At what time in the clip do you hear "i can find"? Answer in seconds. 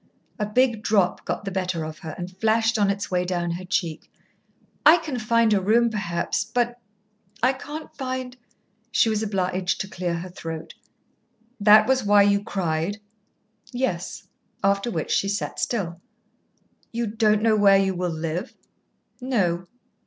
4.83-5.53